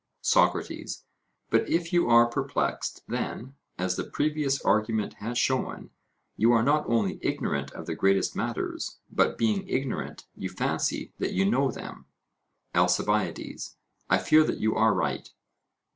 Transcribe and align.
SOCRATES: 0.23 1.03
But 1.51 1.69
if 1.69 1.93
you 1.93 2.09
are 2.09 2.25
perplexed, 2.25 3.03
then, 3.07 3.53
as 3.77 3.97
the 3.97 4.03
previous 4.03 4.59
argument 4.65 5.13
has 5.21 5.37
shown, 5.37 5.91
you 6.35 6.51
are 6.53 6.63
not 6.63 6.85
only 6.89 7.19
ignorant 7.21 7.69
of 7.73 7.85
the 7.85 7.93
greatest 7.93 8.35
matters, 8.35 8.97
but 9.11 9.37
being 9.37 9.67
ignorant 9.69 10.25
you 10.35 10.49
fancy 10.49 11.13
that 11.19 11.33
you 11.33 11.45
know 11.47 11.69
them? 11.69 12.07
ALCIBIADES: 12.73 13.75
I 14.09 14.17
fear 14.17 14.43
that 14.43 14.57
you 14.57 14.73
are 14.73 14.91
right. 14.95 15.29